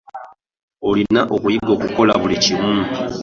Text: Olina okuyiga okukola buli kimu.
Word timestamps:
Olina 0.89 1.21
okuyiga 1.35 1.71
okukola 1.77 2.13
buli 2.21 2.35
kimu. 2.43 2.73